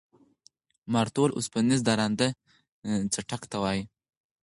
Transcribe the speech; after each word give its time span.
مارتول 0.93 1.29
اوسپنیز 1.33 1.79
درانده 1.87 2.27
څټک 3.13 3.41
ته 3.51 3.57
وایي. 3.63 3.83